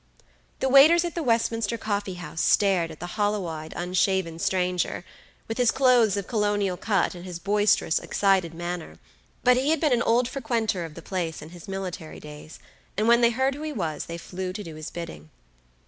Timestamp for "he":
9.57-9.69, 13.61-13.71